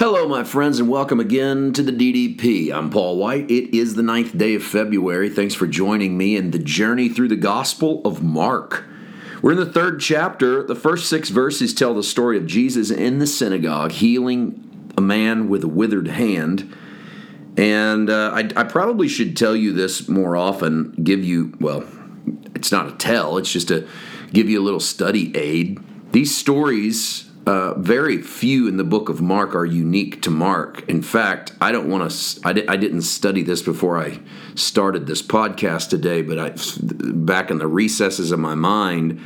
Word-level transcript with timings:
Hello, 0.00 0.26
my 0.26 0.44
friends, 0.44 0.80
and 0.80 0.88
welcome 0.88 1.20
again 1.20 1.74
to 1.74 1.82
the 1.82 1.92
DDP. 1.92 2.72
I'm 2.72 2.88
Paul 2.88 3.18
White. 3.18 3.50
It 3.50 3.76
is 3.76 3.96
the 3.96 4.02
ninth 4.02 4.34
day 4.34 4.54
of 4.54 4.62
February. 4.64 5.28
Thanks 5.28 5.54
for 5.54 5.66
joining 5.66 6.16
me 6.16 6.36
in 6.36 6.52
the 6.52 6.58
journey 6.58 7.10
through 7.10 7.28
the 7.28 7.36
Gospel 7.36 8.00
of 8.06 8.22
Mark. 8.22 8.86
We're 9.42 9.52
in 9.52 9.58
the 9.58 9.70
third 9.70 10.00
chapter. 10.00 10.62
The 10.62 10.74
first 10.74 11.10
six 11.10 11.28
verses 11.28 11.74
tell 11.74 11.92
the 11.92 12.02
story 12.02 12.38
of 12.38 12.46
Jesus 12.46 12.90
in 12.90 13.18
the 13.18 13.26
synagogue 13.26 13.92
healing 13.92 14.90
a 14.96 15.02
man 15.02 15.50
with 15.50 15.64
a 15.64 15.68
withered 15.68 16.08
hand. 16.08 16.74
And 17.58 18.08
uh, 18.08 18.30
I, 18.32 18.48
I 18.56 18.64
probably 18.64 19.06
should 19.06 19.36
tell 19.36 19.54
you 19.54 19.74
this 19.74 20.08
more 20.08 20.34
often, 20.34 20.92
give 20.92 21.22
you, 21.22 21.52
well, 21.60 21.86
it's 22.54 22.72
not 22.72 22.88
a 22.88 22.92
tell, 22.92 23.36
it's 23.36 23.52
just 23.52 23.68
to 23.68 23.86
give 24.32 24.48
you 24.48 24.62
a 24.62 24.64
little 24.64 24.80
study 24.80 25.36
aid. 25.36 25.78
These 26.12 26.34
stories 26.34 27.29
uh, 27.46 27.74
very 27.74 28.20
few 28.20 28.68
in 28.68 28.76
the 28.76 28.84
book 28.84 29.08
of 29.08 29.20
Mark 29.20 29.54
are 29.54 29.64
unique 29.64 30.22
to 30.22 30.30
Mark. 30.30 30.88
In 30.88 31.02
fact, 31.02 31.52
I 31.60 31.72
don't 31.72 31.88
want 31.88 32.10
to. 32.10 32.40
I, 32.44 32.52
di- 32.52 32.68
I 32.68 32.76
didn't 32.76 33.02
study 33.02 33.42
this 33.42 33.62
before 33.62 33.98
I 33.98 34.20
started 34.54 35.06
this 35.06 35.22
podcast 35.22 35.88
today, 35.88 36.22
but 36.22 36.38
I, 36.38 36.54
back 36.80 37.50
in 37.50 37.58
the 37.58 37.66
recesses 37.66 38.30
of 38.30 38.38
my 38.38 38.54
mind, 38.54 39.20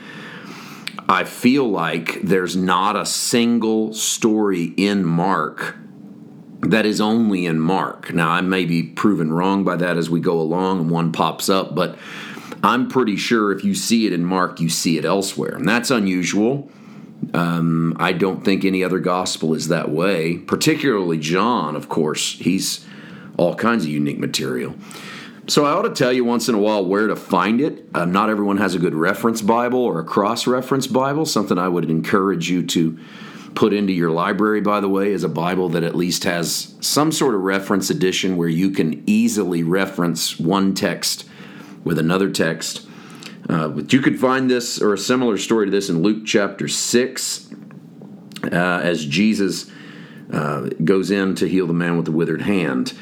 I 1.08 1.24
feel 1.24 1.68
like 1.68 2.22
there's 2.22 2.56
not 2.56 2.96
a 2.96 3.04
single 3.04 3.92
story 3.92 4.72
in 4.76 5.04
Mark 5.04 5.76
that 6.70 6.86
is 6.86 7.00
only 7.00 7.46
in 7.46 7.60
Mark. 7.60 8.12
Now, 8.12 8.30
I 8.30 8.40
may 8.40 8.64
be 8.64 8.82
proven 8.82 9.32
wrong 9.32 9.64
by 9.64 9.76
that 9.76 9.96
as 9.96 10.08
we 10.08 10.20
go 10.20 10.40
along 10.40 10.80
and 10.80 10.90
one 10.90 11.12
pops 11.12 11.48
up, 11.48 11.74
but 11.74 11.98
I'm 12.62 12.88
pretty 12.88 13.16
sure 13.16 13.52
if 13.52 13.64
you 13.64 13.74
see 13.74 14.06
it 14.06 14.12
in 14.12 14.24
Mark, 14.24 14.60
you 14.60 14.70
see 14.70 14.96
it 14.96 15.04
elsewhere. 15.04 15.54
And 15.56 15.68
that's 15.68 15.90
unusual. 15.90 16.70
Um, 17.32 17.96
I 17.98 18.12
don't 18.12 18.44
think 18.44 18.64
any 18.64 18.84
other 18.84 18.98
gospel 18.98 19.54
is 19.54 19.68
that 19.68 19.90
way, 19.90 20.38
particularly 20.38 21.18
John, 21.18 21.76
of 21.76 21.88
course. 21.88 22.38
He's 22.38 22.84
all 23.36 23.54
kinds 23.54 23.84
of 23.84 23.90
unique 23.90 24.18
material. 24.18 24.74
So 25.46 25.66
I 25.66 25.72
ought 25.72 25.82
to 25.82 25.90
tell 25.90 26.12
you 26.12 26.24
once 26.24 26.48
in 26.48 26.54
a 26.54 26.58
while 26.58 26.84
where 26.84 27.06
to 27.06 27.16
find 27.16 27.60
it. 27.60 27.86
Uh, 27.94 28.06
not 28.06 28.30
everyone 28.30 28.56
has 28.56 28.74
a 28.74 28.78
good 28.78 28.94
reference 28.94 29.42
Bible 29.42 29.80
or 29.80 30.00
a 30.00 30.04
cross 30.04 30.46
reference 30.46 30.86
Bible, 30.86 31.26
something 31.26 31.58
I 31.58 31.68
would 31.68 31.90
encourage 31.90 32.48
you 32.48 32.64
to 32.68 32.98
put 33.54 33.72
into 33.72 33.92
your 33.92 34.10
library, 34.10 34.60
by 34.60 34.80
the 34.80 34.88
way, 34.88 35.12
is 35.12 35.22
a 35.22 35.28
Bible 35.28 35.68
that 35.70 35.82
at 35.82 35.94
least 35.94 36.24
has 36.24 36.74
some 36.80 37.12
sort 37.12 37.34
of 37.34 37.42
reference 37.42 37.90
edition 37.90 38.36
where 38.36 38.48
you 38.48 38.70
can 38.70 39.02
easily 39.06 39.62
reference 39.62 40.38
one 40.38 40.74
text 40.74 41.28
with 41.84 41.98
another 41.98 42.30
text. 42.30 42.86
Uh, 43.48 43.68
but 43.68 43.92
you 43.92 44.00
could 44.00 44.18
find 44.18 44.50
this 44.50 44.80
or 44.80 44.94
a 44.94 44.98
similar 44.98 45.36
story 45.36 45.66
to 45.66 45.70
this 45.70 45.88
in 45.88 46.02
Luke 46.02 46.24
chapter 46.24 46.66
6 46.66 47.48
uh, 48.44 48.48
as 48.56 49.04
Jesus 49.04 49.70
uh, 50.32 50.68
goes 50.82 51.10
in 51.10 51.34
to 51.36 51.48
heal 51.48 51.66
the 51.66 51.74
man 51.74 51.96
with 51.96 52.06
the 52.06 52.12
withered 52.12 52.42
hand. 52.42 52.94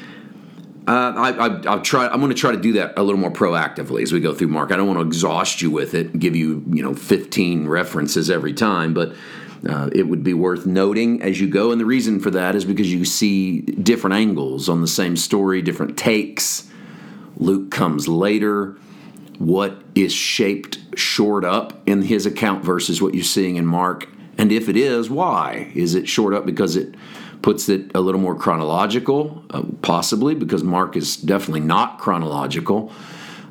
Uh, 0.85 1.13
I, 1.15 1.47
will 1.75 1.81
try. 1.81 2.07
I'm 2.07 2.19
going 2.19 2.29
to 2.29 2.35
try 2.35 2.51
to 2.51 2.59
do 2.59 2.73
that 2.73 2.93
a 2.97 3.03
little 3.03 3.19
more 3.19 3.31
proactively 3.31 4.03
as 4.03 4.11
we 4.11 4.19
go 4.19 4.33
through 4.33 4.49
Mark. 4.49 4.71
I 4.73 4.75
don't 4.75 4.87
want 4.87 4.99
to 4.99 5.05
exhaust 5.05 5.61
you 5.61 5.71
with 5.71 5.93
it, 5.93 6.19
give 6.19 6.35
you 6.35 6.61
you 6.67 6.83
know 6.83 6.93
15 6.93 7.69
references 7.69 8.29
every 8.29 8.51
time, 8.51 8.93
but 8.93 9.15
uh, 9.67 9.89
it 9.93 10.03
would 10.03 10.23
be 10.23 10.33
worth 10.33 10.65
noting 10.65 11.21
as 11.21 11.39
you 11.39 11.47
go. 11.47 11.71
And 11.71 11.79
the 11.79 11.85
reason 11.85 12.19
for 12.19 12.31
that 12.31 12.53
is 12.55 12.65
because 12.65 12.91
you 12.91 13.05
see 13.05 13.61
different 13.61 14.15
angles 14.15 14.67
on 14.67 14.81
the 14.81 14.87
same 14.87 15.15
story, 15.15 15.61
different 15.61 15.97
takes. 15.97 16.69
Luke 17.37 17.71
comes 17.71 18.09
later 18.09 18.77
what 19.43 19.81
is 19.93 20.13
shaped 20.13 20.79
short 20.97 21.43
up 21.43 21.81
in 21.85 22.01
his 22.01 22.25
account 22.25 22.63
versus 22.63 23.01
what 23.01 23.13
you're 23.13 23.23
seeing 23.23 23.57
in 23.57 23.65
Mark? 23.65 24.07
And 24.37 24.51
if 24.51 24.69
it 24.69 24.77
is, 24.77 25.09
why? 25.09 25.71
Is 25.75 25.95
it 25.95 26.07
short 26.07 26.33
up 26.33 26.45
because 26.45 26.75
it 26.75 26.95
puts 27.41 27.67
it 27.67 27.91
a 27.93 27.99
little 27.99 28.21
more 28.21 28.35
chronological? 28.35 29.43
Uh, 29.49 29.63
possibly, 29.81 30.33
because 30.33 30.63
Mark 30.63 30.95
is 30.95 31.17
definitely 31.17 31.59
not 31.59 31.99
chronological. 31.99 32.91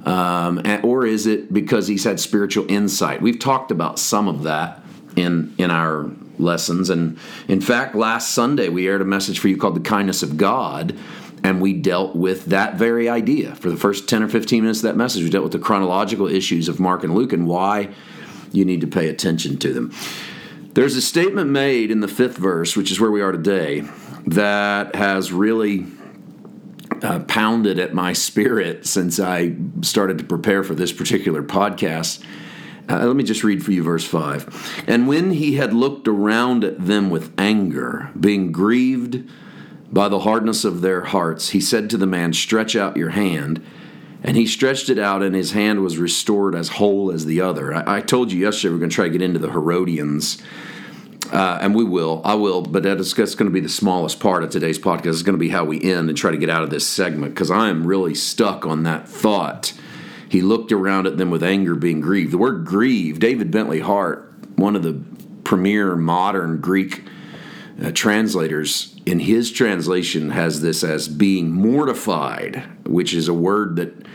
Um, 0.04 0.62
or 0.82 1.06
is 1.06 1.26
it 1.26 1.52
because 1.52 1.86
he's 1.86 2.04
had 2.04 2.18
spiritual 2.18 2.64
insight? 2.68 3.20
We've 3.20 3.38
talked 3.38 3.70
about 3.70 3.98
some 3.98 4.28
of 4.28 4.42
that 4.44 4.82
in 5.14 5.54
in 5.58 5.70
our 5.70 6.10
lessons, 6.38 6.90
and 6.90 7.18
in 7.46 7.60
fact, 7.60 7.94
last 7.94 8.34
Sunday 8.34 8.68
we 8.68 8.88
aired 8.88 9.02
a 9.02 9.04
message 9.04 9.38
for 9.38 9.46
you 9.46 9.56
called 9.56 9.76
"The 9.76 9.88
Kindness 9.88 10.24
of 10.24 10.36
God," 10.36 10.98
and 11.44 11.60
we 11.60 11.72
dealt 11.72 12.14
with 12.14 12.46
that 12.46 12.74
very 12.74 13.08
idea. 13.08 13.54
For 13.56 13.70
the 13.70 13.76
first 13.76 14.08
10 14.08 14.22
or 14.22 14.28
15 14.28 14.62
minutes 14.62 14.80
of 14.80 14.84
that 14.84 14.96
message 14.96 15.22
we 15.22 15.30
dealt 15.30 15.44
with 15.44 15.52
the 15.52 15.58
chronological 15.58 16.26
issues 16.26 16.68
of 16.68 16.80
mark 16.80 17.04
and 17.04 17.14
luke 17.14 17.32
and 17.32 17.46
why 17.46 17.88
you 18.52 18.64
need 18.64 18.80
to 18.82 18.86
pay 18.86 19.08
attention 19.08 19.58
to 19.58 19.72
them. 19.72 19.92
There's 20.74 20.96
a 20.96 21.02
statement 21.02 21.50
made 21.50 21.90
in 21.90 22.00
the 22.00 22.08
fifth 22.08 22.36
verse 22.36 22.76
which 22.76 22.90
is 22.90 23.00
where 23.00 23.10
we 23.10 23.22
are 23.22 23.32
today 23.32 23.82
that 24.26 24.94
has 24.94 25.32
really 25.32 25.86
uh, 27.02 27.20
pounded 27.20 27.78
at 27.78 27.92
my 27.92 28.12
spirit 28.12 28.86
since 28.86 29.18
i 29.18 29.56
started 29.80 30.18
to 30.18 30.24
prepare 30.24 30.62
for 30.62 30.74
this 30.74 30.92
particular 30.92 31.42
podcast. 31.42 32.22
Uh, 32.88 33.06
let 33.06 33.16
me 33.16 33.24
just 33.24 33.42
read 33.42 33.64
for 33.64 33.72
you 33.72 33.82
verse 33.82 34.04
5. 34.04 34.84
And 34.86 35.08
when 35.08 35.32
he 35.32 35.56
had 35.56 35.72
looked 35.72 36.06
around 36.06 36.62
at 36.62 36.84
them 36.84 37.10
with 37.10 37.32
anger, 37.38 38.10
being 38.18 38.52
grieved 38.52 39.28
by 39.92 40.08
the 40.08 40.20
hardness 40.20 40.64
of 40.64 40.80
their 40.80 41.02
hearts, 41.02 41.50
he 41.50 41.60
said 41.60 41.90
to 41.90 41.98
the 41.98 42.06
man, 42.06 42.32
Stretch 42.32 42.74
out 42.74 42.96
your 42.96 43.10
hand. 43.10 43.64
And 44.24 44.36
he 44.36 44.46
stretched 44.46 44.88
it 44.88 44.98
out, 44.98 45.22
and 45.22 45.34
his 45.34 45.50
hand 45.50 45.82
was 45.82 45.98
restored 45.98 46.54
as 46.54 46.68
whole 46.68 47.10
as 47.10 47.26
the 47.26 47.40
other. 47.40 47.74
I, 47.74 47.96
I 47.96 48.00
told 48.00 48.30
you 48.30 48.38
yesterday 48.38 48.72
we're 48.72 48.78
going 48.78 48.90
to 48.90 48.94
try 48.94 49.06
to 49.06 49.10
get 49.10 49.20
into 49.20 49.40
the 49.40 49.50
Herodians, 49.50 50.40
uh, 51.32 51.58
and 51.60 51.74
we 51.74 51.82
will. 51.82 52.22
I 52.24 52.34
will, 52.34 52.62
but 52.62 52.84
that 52.84 53.00
is, 53.00 53.12
that's 53.12 53.34
going 53.34 53.50
to 53.50 53.52
be 53.52 53.60
the 53.60 53.68
smallest 53.68 54.20
part 54.20 54.44
of 54.44 54.50
today's 54.50 54.78
podcast. 54.78 55.06
It's 55.06 55.22
going 55.22 55.34
to 55.34 55.40
be 55.40 55.48
how 55.48 55.64
we 55.64 55.82
end 55.82 56.08
and 56.08 56.16
try 56.16 56.30
to 56.30 56.36
get 56.36 56.48
out 56.48 56.62
of 56.62 56.70
this 56.70 56.86
segment 56.86 57.34
because 57.34 57.50
I 57.50 57.68
am 57.68 57.84
really 57.84 58.14
stuck 58.14 58.64
on 58.64 58.84
that 58.84 59.08
thought. 59.08 59.72
He 60.28 60.40
looked 60.40 60.70
around 60.70 61.08
at 61.08 61.18
them 61.18 61.30
with 61.30 61.42
anger, 61.42 61.74
being 61.74 62.00
grieved. 62.00 62.32
The 62.32 62.38
word 62.38 62.64
grieve, 62.64 63.18
David 63.18 63.50
Bentley 63.50 63.80
Hart, 63.80 64.32
one 64.54 64.76
of 64.76 64.84
the 64.84 65.02
premier 65.42 65.96
modern 65.96 66.60
Greek 66.60 67.02
uh, 67.80 67.90
translators 67.92 68.96
in 69.06 69.20
his 69.20 69.50
translation 69.50 70.30
has 70.30 70.60
this 70.60 70.84
as 70.84 71.08
being 71.08 71.50
mortified, 71.50 72.62
which 72.86 73.14
is 73.14 73.28
a 73.28 73.34
word 73.34 73.76
that 73.76 74.06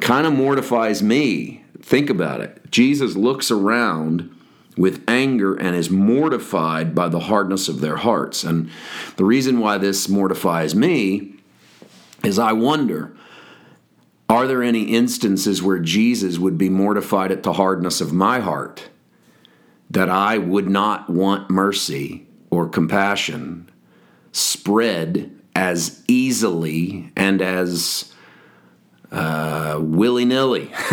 kind 0.00 0.26
of 0.26 0.32
mortifies 0.32 1.02
me. 1.02 1.64
Think 1.80 2.10
about 2.10 2.40
it. 2.40 2.70
Jesus 2.70 3.16
looks 3.16 3.50
around 3.50 4.34
with 4.76 5.02
anger 5.08 5.54
and 5.54 5.74
is 5.74 5.90
mortified 5.90 6.94
by 6.94 7.08
the 7.08 7.20
hardness 7.20 7.68
of 7.68 7.80
their 7.80 7.96
hearts. 7.96 8.44
And 8.44 8.70
the 9.16 9.24
reason 9.24 9.58
why 9.58 9.78
this 9.78 10.08
mortifies 10.08 10.74
me 10.74 11.34
is 12.22 12.38
I 12.38 12.52
wonder 12.52 13.16
are 14.28 14.46
there 14.46 14.62
any 14.62 14.84
instances 14.84 15.60
where 15.60 15.80
Jesus 15.80 16.38
would 16.38 16.56
be 16.56 16.68
mortified 16.68 17.32
at 17.32 17.42
the 17.42 17.54
hardness 17.54 18.00
of 18.00 18.12
my 18.12 18.38
heart? 18.38 18.88
That 19.90 20.08
I 20.08 20.38
would 20.38 20.70
not 20.70 21.10
want 21.10 21.50
mercy 21.50 22.28
or 22.60 22.68
compassion 22.68 23.66
spread 24.32 25.34
as 25.56 26.04
easily 26.06 27.10
and 27.16 27.40
as 27.40 28.12
uh, 29.10 29.78
willy 29.80 30.26
nilly, 30.26 30.70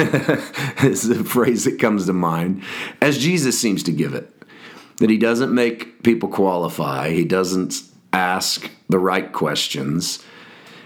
is 0.82 1.08
the 1.08 1.24
phrase 1.26 1.66
that 1.66 1.78
comes 1.78 2.06
to 2.06 2.14
mind, 2.14 2.64
as 3.02 3.18
Jesus 3.18 3.60
seems 3.60 3.84
to 3.84 3.92
give 3.92 4.14
it. 4.14 4.34
That 5.00 5.10
he 5.10 5.18
doesn't 5.18 5.54
make 5.54 6.04
people 6.04 6.30
qualify, 6.30 7.12
he 7.12 7.26
doesn't 7.26 7.84
ask 8.14 8.72
the 8.88 8.98
right 8.98 9.32
questions. 9.32 10.24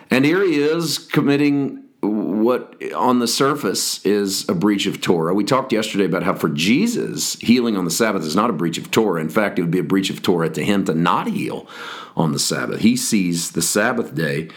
And 0.09 0.25
here 0.25 0.43
he 0.43 0.59
is 0.59 0.97
committing 0.97 1.80
what 2.01 2.81
on 2.93 3.19
the 3.19 3.27
surface 3.27 4.03
is 4.05 4.49
a 4.49 4.55
breach 4.55 4.87
of 4.87 5.01
Torah. 5.01 5.33
We 5.33 5.43
talked 5.43 5.71
yesterday 5.71 6.05
about 6.05 6.23
how 6.23 6.33
for 6.33 6.49
Jesus, 6.49 7.35
healing 7.35 7.77
on 7.77 7.85
the 7.85 7.91
Sabbath 7.91 8.23
is 8.23 8.35
not 8.35 8.49
a 8.49 8.53
breach 8.53 8.79
of 8.79 8.89
Torah. 8.89 9.21
In 9.21 9.29
fact, 9.29 9.59
it 9.59 9.61
would 9.61 9.71
be 9.71 9.79
a 9.79 9.83
breach 9.83 10.09
of 10.09 10.23
Torah 10.23 10.49
to 10.49 10.63
him 10.63 10.85
to 10.85 10.95
not 10.95 11.27
heal 11.27 11.67
on 12.15 12.31
the 12.31 12.39
Sabbath. 12.39 12.79
He 12.81 12.97
sees 12.97 13.51
the 13.51 13.61
Sabbath 13.61 14.15
day 14.15 14.49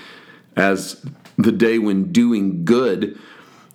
as 0.57 1.05
the 1.37 1.53
day 1.53 1.79
when 1.79 2.13
doing 2.13 2.65
good 2.65 3.19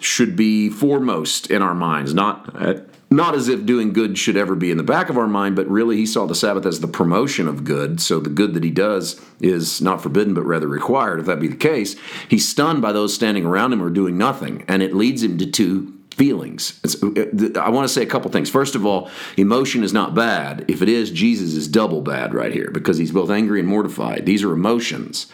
should 0.02 0.36
be 0.36 0.70
foremost 0.70 1.50
in 1.50 1.62
our 1.62 1.76
minds, 1.76 2.14
not 2.14 2.50
uh, 2.56 2.76
not 3.12 3.34
as 3.34 3.48
if 3.48 3.66
doing 3.66 3.92
good 3.92 4.18
should 4.18 4.38
ever 4.38 4.56
be 4.56 4.70
in 4.70 4.78
the 4.78 4.84
back 4.84 5.10
of 5.10 5.18
our 5.18 5.28
mind, 5.28 5.56
but 5.56 5.68
really 5.68 5.98
he 5.98 6.06
saw 6.06 6.28
the 6.28 6.36
Sabbath 6.36 6.66
as 6.66 6.80
the 6.80 6.88
promotion 6.88 7.48
of 7.48 7.64
good. 7.64 8.00
So 8.00 8.20
the 8.20 8.30
good 8.30 8.54
that 8.54 8.64
he 8.64 8.70
does 8.70 9.20
is 9.40 9.82
not 9.82 10.04
forbidden, 10.04 10.36
but 10.36 10.44
rather 10.44 10.68
required. 10.68 11.20
If 11.20 11.26
that 11.26 11.40
be 11.40 11.48
the 11.48 11.56
case, 11.56 11.96
he's 12.30 12.48
stunned 12.48 12.82
by 12.82 12.92
those 12.92 13.14
standing 13.14 13.46
around 13.46 13.74
him 13.74 13.82
or 13.82 13.90
doing 13.90 14.18
nothing, 14.18 14.64
and 14.68 14.84
it 14.84 14.94
leads 14.94 15.24
him 15.24 15.40
to 15.40 15.48
two 15.48 15.96
feelings. 16.12 16.80
It's, 16.84 17.02
uh, 17.02 17.60
I 17.60 17.70
want 17.70 17.88
to 17.88 17.94
say 17.94 18.04
a 18.04 18.06
couple 18.06 18.30
things. 18.30 18.50
First 18.50 18.76
of 18.76 18.86
all, 18.86 19.10
emotion 19.38 19.84
is 19.84 19.94
not 19.94 20.14
bad. 20.14 20.66
If 20.68 20.82
it 20.82 20.90
is, 20.90 21.10
Jesus 21.12 21.54
is 21.54 21.68
double 21.68 22.02
bad 22.02 22.34
right 22.34 22.52
here 22.52 22.70
because 22.72 22.98
he's 22.98 23.12
both 23.12 23.32
angry 23.32 23.60
and 23.60 23.68
mortified. 23.68 24.26
These 24.26 24.44
are 24.44 24.52
emotions. 24.52 25.28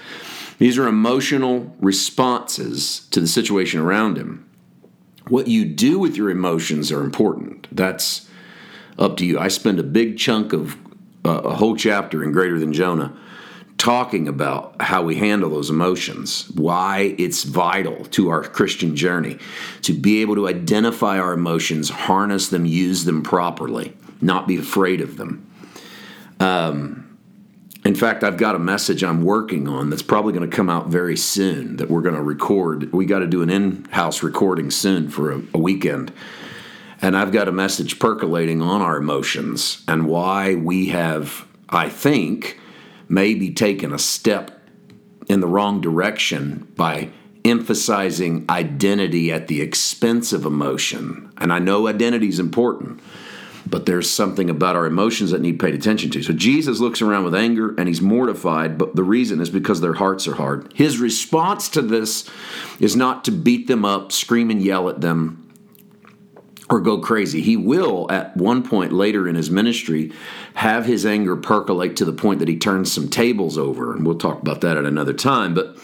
These 0.59 0.77
are 0.77 0.87
emotional 0.87 1.75
responses 1.79 3.07
to 3.09 3.19
the 3.19 3.27
situation 3.27 3.81
around 3.81 4.17
him. 4.17 4.44
What 5.27 5.47
you 5.47 5.65
do 5.65 5.99
with 5.99 6.15
your 6.15 6.29
emotions 6.29 6.91
are 6.91 7.01
important. 7.01 7.67
That's 7.71 8.29
up 8.99 9.17
to 9.17 9.25
you. 9.25 9.39
I 9.39 9.47
spend 9.47 9.79
a 9.79 9.83
big 9.83 10.17
chunk 10.17 10.53
of 10.53 10.77
uh, 11.25 11.41
a 11.43 11.55
whole 11.55 11.75
chapter 11.75 12.23
in 12.23 12.31
Greater 12.31 12.59
Than 12.59 12.73
Jonah 12.73 13.15
talking 13.77 14.27
about 14.27 14.81
how 14.81 15.03
we 15.03 15.15
handle 15.15 15.49
those 15.49 15.69
emotions, 15.69 16.49
why 16.51 17.15
it's 17.17 17.43
vital 17.43 18.05
to 18.05 18.29
our 18.29 18.43
Christian 18.43 18.95
journey 18.95 19.37
to 19.81 19.93
be 19.93 20.21
able 20.21 20.35
to 20.35 20.47
identify 20.47 21.19
our 21.19 21.33
emotions, 21.33 21.89
harness 21.89 22.47
them, 22.47 22.65
use 22.65 23.03
them 23.03 23.21
properly, 23.21 23.93
not 24.21 24.47
be 24.47 24.57
afraid 24.57 25.01
of 25.01 25.17
them. 25.17 25.51
Um, 26.39 27.04
in 27.85 27.93
fact, 27.93 28.23
I've 28.23 28.37
got 28.37 28.55
a 28.55 28.59
message 28.59 29.03
I'm 29.03 29.21
working 29.21 29.67
on 29.67 29.91
that's 29.91 30.01
probably 30.01 30.33
going 30.33 30.49
to 30.49 30.55
come 30.55 30.71
out 30.71 30.87
very 30.87 31.15
soon 31.15 31.75
that 31.75 31.87
we're 31.87 32.01
going 32.01 32.15
to 32.15 32.23
record. 32.23 32.91
We 32.91 33.05
got 33.05 33.19
to 33.19 33.27
do 33.27 33.43
an 33.43 33.51
in 33.51 33.85
house 33.91 34.23
recording 34.23 34.71
soon 34.71 35.07
for 35.07 35.31
a, 35.31 35.41
a 35.53 35.59
weekend. 35.59 36.11
And 37.01 37.15
I've 37.15 37.31
got 37.31 37.47
a 37.47 37.51
message 37.51 37.99
percolating 37.99 38.59
on 38.59 38.81
our 38.81 38.97
emotions 38.97 39.83
and 39.87 40.07
why 40.07 40.55
we 40.55 40.87
have, 40.87 41.47
I 41.69 41.89
think, 41.89 42.59
maybe 43.07 43.53
taken 43.53 43.93
a 43.93 43.99
step 43.99 44.59
in 45.27 45.39
the 45.39 45.47
wrong 45.47 45.79
direction 45.79 46.67
by 46.75 47.09
emphasizing 47.43 48.45
identity 48.49 49.31
at 49.31 49.47
the 49.47 49.61
expense 49.61 50.33
of 50.33 50.45
emotion. 50.45 51.31
And 51.37 51.53
I 51.53 51.59
know 51.59 51.87
identity 51.87 52.29
is 52.29 52.39
important, 52.39 52.99
but 53.67 53.85
there's 53.85 54.09
something 54.09 54.49
about 54.49 54.75
our 54.75 54.85
emotions 54.85 55.31
that 55.31 55.41
need 55.41 55.59
paid 55.59 55.73
attention 55.73 56.11
to. 56.11 56.21
So 56.21 56.33
Jesus 56.33 56.79
looks 56.79 57.01
around 57.01 57.23
with 57.23 57.35
anger 57.35 57.73
and 57.77 57.87
he's 57.87 58.01
mortified, 58.01 58.77
but 58.77 58.95
the 58.95 59.03
reason 59.03 59.41
is 59.41 59.49
because 59.49 59.81
their 59.81 59.93
hearts 59.93 60.27
are 60.27 60.35
hard. 60.35 60.71
His 60.75 60.99
response 60.99 61.69
to 61.69 61.81
this 61.81 62.29
is 62.79 62.95
not 62.95 63.23
to 63.25 63.31
beat 63.31 63.67
them 63.67 63.83
up, 63.83 64.11
scream 64.11 64.51
and 64.51 64.61
yell 64.61 64.89
at 64.89 65.01
them, 65.01 65.41
or 66.69 66.79
go 66.79 66.99
crazy. 66.99 67.41
He 67.41 67.57
will, 67.57 68.11
at 68.11 68.35
one 68.37 68.63
point 68.63 68.91
later 68.91 69.27
in 69.27 69.35
his 69.35 69.49
ministry, 69.51 70.11
have 70.55 70.85
his 70.85 71.05
anger 71.05 71.35
percolate 71.35 71.95
to 71.97 72.05
the 72.05 72.13
point 72.13 72.39
that 72.39 72.47
he 72.47 72.57
turns 72.57 72.91
some 72.91 73.09
tables 73.09 73.57
over. 73.57 73.95
And 73.95 74.05
we'll 74.05 74.17
talk 74.17 74.41
about 74.41 74.61
that 74.61 74.77
at 74.77 74.85
another 74.85 75.13
time. 75.13 75.53
But 75.53 75.77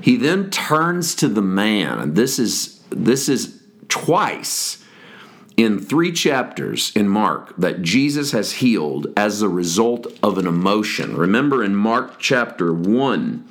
he 0.00 0.16
then 0.16 0.50
turns 0.50 1.14
to 1.16 1.28
the 1.28 1.42
man, 1.42 1.98
and 1.98 2.16
this 2.16 2.38
is 2.38 2.80
this 2.90 3.28
is 3.28 3.62
twice 3.88 4.81
in 5.56 5.78
three 5.78 6.12
chapters 6.12 6.92
in 6.94 7.08
Mark 7.08 7.54
that 7.56 7.82
Jesus 7.82 8.32
has 8.32 8.52
healed 8.52 9.06
as 9.16 9.42
a 9.42 9.48
result 9.48 10.06
of 10.22 10.38
an 10.38 10.46
emotion. 10.46 11.16
Remember 11.16 11.62
in 11.62 11.74
Mark 11.74 12.18
chapter 12.18 12.72
1, 12.72 13.48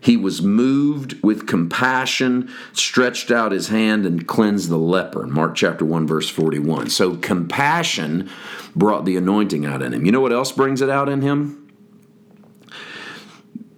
he 0.00 0.16
was 0.16 0.42
moved 0.42 1.22
with 1.22 1.46
compassion, 1.46 2.50
stretched 2.72 3.30
out 3.30 3.52
his 3.52 3.68
hand, 3.68 4.04
and 4.04 4.26
cleansed 4.26 4.68
the 4.68 4.76
leper. 4.76 5.26
Mark 5.28 5.54
chapter 5.54 5.84
1, 5.84 6.06
verse 6.06 6.28
41. 6.28 6.90
So 6.90 7.16
compassion 7.16 8.28
brought 8.74 9.04
the 9.04 9.16
anointing 9.16 9.64
out 9.64 9.80
in 9.80 9.92
him. 9.94 10.04
You 10.04 10.10
know 10.10 10.20
what 10.20 10.32
else 10.32 10.50
brings 10.50 10.82
it 10.82 10.90
out 10.90 11.08
in 11.08 11.22
him? 11.22 11.72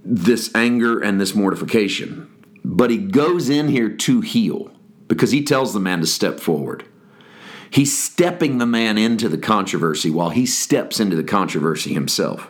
This 0.03 0.51
anger 0.55 0.99
and 0.99 1.21
this 1.21 1.35
mortification. 1.35 2.31
But 2.65 2.91
he 2.91 2.99
goes 2.99 3.51
in 3.51 3.69
here 3.69 3.91
to 3.91 4.21
heal 4.23 4.71
because 5.09 5.31
he 5.31 5.45
tells 5.45 5.75
the 5.75 5.81
man 5.81 6.01
to 6.01 6.07
step 6.07 6.41
forward. 6.41 6.87
He's 7.75 7.99
stepping 7.99 8.59
the 8.59 8.67
man 8.67 8.97
into 8.97 9.29
the 9.29 9.37
controversy 9.37 10.09
while 10.09 10.31
he 10.31 10.47
steps 10.47 11.00
into 11.00 11.17
the 11.17 11.25
controversy 11.25 11.93
himself. 11.93 12.49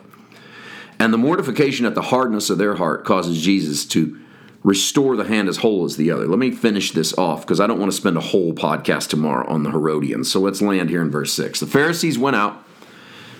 And 0.99 1.11
the 1.11 1.17
mortification 1.17 1.87
at 1.87 1.95
the 1.95 2.03
hardness 2.03 2.51
of 2.51 2.59
their 2.59 2.75
heart 2.75 3.05
causes 3.05 3.41
Jesus 3.41 3.87
to 3.87 4.21
restore 4.61 5.15
the 5.15 5.23
hand 5.23 5.49
as 5.49 5.57
whole 5.57 5.83
as 5.83 5.97
the 5.97 6.11
other. 6.11 6.27
Let 6.27 6.37
me 6.37 6.51
finish 6.51 6.91
this 6.91 7.17
off 7.17 7.41
because 7.41 7.59
I 7.59 7.65
don't 7.65 7.79
want 7.79 7.91
to 7.91 7.97
spend 7.97 8.17
a 8.17 8.21
whole 8.21 8.53
podcast 8.53 9.09
tomorrow 9.09 9.49
on 9.49 9.63
the 9.63 9.71
Herodians. 9.71 10.31
So 10.31 10.39
let's 10.39 10.61
land 10.61 10.91
here 10.91 11.01
in 11.01 11.09
verse 11.09 11.33
6. 11.33 11.59
The 11.59 11.65
Pharisees 11.65 12.19
went 12.19 12.35
out 12.35 12.63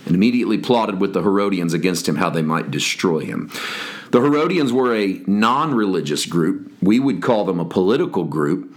and 0.08 0.16
immediately 0.16 0.58
plotted 0.58 1.00
with 1.00 1.14
the 1.14 1.22
Herodians 1.22 1.76
against 1.76 2.10
him 2.10 2.16
how 2.16 2.32
they 2.32 2.42
might 2.42 2.72
destroy 2.72 3.20
him. 3.20 3.52
The 4.10 4.22
Herodians 4.22 4.74
were 4.74 4.96
a 4.96 5.22
non 5.28 5.76
religious 5.76 6.26
group. 6.26 6.72
We 6.82 7.00
would 7.00 7.22
call 7.22 7.46
them 7.46 7.60
a 7.60 7.66
political 7.66 8.24
group 8.24 8.74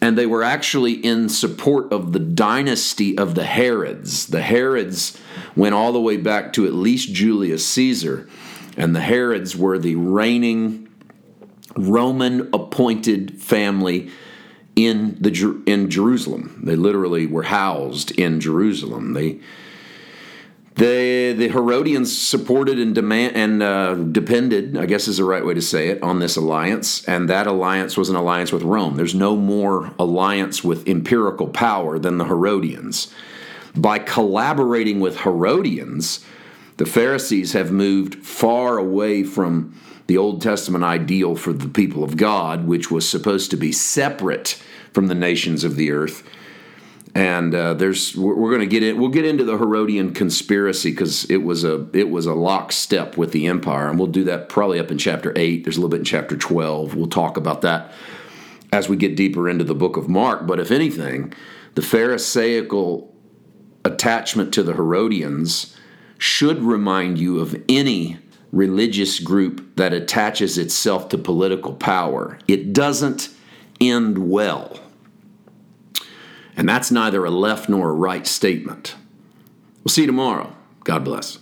and 0.00 0.16
they 0.16 0.26
were 0.26 0.42
actually 0.42 0.92
in 0.92 1.28
support 1.28 1.92
of 1.92 2.12
the 2.12 2.18
dynasty 2.18 3.16
of 3.16 3.34
the 3.34 3.44
Herods. 3.44 4.26
The 4.26 4.42
Herods 4.42 5.18
went 5.54 5.74
all 5.74 5.92
the 5.92 6.00
way 6.00 6.16
back 6.16 6.52
to 6.54 6.66
at 6.66 6.74
least 6.74 7.12
Julius 7.12 7.66
Caesar, 7.68 8.28
and 8.76 8.94
the 8.94 9.00
Herods 9.00 9.56
were 9.56 9.78
the 9.78 9.96
reigning 9.96 10.88
Roman 11.76 12.48
appointed 12.52 13.40
family 13.40 14.10
in 14.74 15.16
the 15.20 15.62
in 15.66 15.90
Jerusalem. 15.90 16.60
They 16.62 16.76
literally 16.76 17.26
were 17.26 17.44
housed 17.44 18.10
in 18.12 18.40
Jerusalem. 18.40 19.14
They 19.14 19.40
the 20.76 21.34
the 21.36 21.48
Herodians 21.48 22.16
supported 22.16 22.78
and 22.78 22.94
demand 22.94 23.34
and 23.34 23.62
uh, 23.62 23.94
depended, 23.94 24.76
I 24.76 24.86
guess 24.86 25.08
is 25.08 25.16
the 25.16 25.24
right 25.24 25.44
way 25.44 25.54
to 25.54 25.62
say 25.62 25.88
it, 25.88 26.02
on 26.02 26.18
this 26.18 26.36
alliance, 26.36 27.04
and 27.06 27.28
that 27.28 27.46
alliance 27.46 27.96
was 27.96 28.10
an 28.10 28.16
alliance 28.16 28.52
with 28.52 28.62
Rome. 28.62 28.96
There's 28.96 29.14
no 29.14 29.36
more 29.36 29.92
alliance 29.98 30.62
with 30.62 30.86
empirical 30.86 31.48
power 31.48 31.98
than 31.98 32.18
the 32.18 32.26
Herodians. 32.26 33.12
By 33.74 33.98
collaborating 33.98 35.00
with 35.00 35.20
Herodians, 35.20 36.24
the 36.76 36.86
Pharisees 36.86 37.54
have 37.54 37.72
moved 37.72 38.16
far 38.16 38.76
away 38.76 39.24
from 39.24 39.74
the 40.06 40.18
Old 40.18 40.40
Testament 40.40 40.84
ideal 40.84 41.36
for 41.36 41.52
the 41.52 41.68
people 41.68 42.04
of 42.04 42.16
God, 42.16 42.66
which 42.66 42.90
was 42.90 43.08
supposed 43.08 43.50
to 43.50 43.56
be 43.56 43.72
separate 43.72 44.62
from 44.92 45.08
the 45.08 45.14
nations 45.14 45.64
of 45.64 45.76
the 45.76 45.90
earth 45.90 46.22
and 47.14 47.54
uh, 47.54 47.74
there's 47.74 48.16
we're, 48.16 48.50
going 48.50 48.60
to 48.60 48.66
get 48.66 48.82
in 48.82 48.98
we'll 48.98 49.08
get 49.08 49.24
into 49.24 49.44
the 49.44 49.56
herodian 49.56 50.12
conspiracy 50.12 50.90
because 50.90 51.24
it 51.30 51.38
was 51.38 51.64
a 51.64 51.88
it 51.92 52.10
was 52.10 52.26
a 52.26 52.34
lockstep 52.34 53.16
with 53.16 53.32
the 53.32 53.46
empire 53.46 53.88
and 53.88 53.98
we'll 53.98 54.08
do 54.08 54.24
that 54.24 54.48
probably 54.48 54.78
up 54.78 54.90
in 54.90 54.98
chapter 54.98 55.32
8 55.36 55.64
there's 55.64 55.76
a 55.76 55.80
little 55.80 55.90
bit 55.90 56.00
in 56.00 56.04
chapter 56.04 56.36
12 56.36 56.94
we'll 56.94 57.06
talk 57.06 57.36
about 57.36 57.62
that 57.62 57.92
as 58.72 58.88
we 58.88 58.96
get 58.96 59.16
deeper 59.16 59.48
into 59.48 59.64
the 59.64 59.74
book 59.74 59.96
of 59.96 60.08
mark. 60.08 60.46
But 60.46 60.60
if 60.60 60.70
anything 60.70 61.32
the 61.74 61.82
pharisaical 61.82 63.14
attachment 63.84 64.52
to 64.54 64.62
the 64.62 64.74
herodians 64.74 65.76
should 66.18 66.62
remind 66.62 67.18
you 67.18 67.38
of 67.38 67.62
any 67.68 68.18
religious 68.50 69.20
group 69.20 69.76
that 69.76 69.92
attaches 69.92 70.56
itself 70.56 71.10
to 71.10 71.18
political 71.18 71.74
power. 71.74 72.38
It 72.48 72.72
doesn't 72.72 73.28
end 73.80 74.30
well 74.30 74.80
and 76.56 76.68
that's 76.68 76.90
neither 76.90 77.24
a 77.24 77.30
left 77.30 77.68
nor 77.68 77.90
a 77.90 77.94
right 77.94 78.26
statement. 78.26 78.96
We'll 79.84 79.90
see 79.90 80.02
you 80.02 80.06
tomorrow. 80.06 80.54
God 80.84 81.04
bless. 81.04 81.38